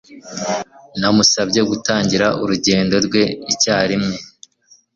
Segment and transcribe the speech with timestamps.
[0.99, 4.15] Namusabye gutangira urugendo rwe icyarimwe.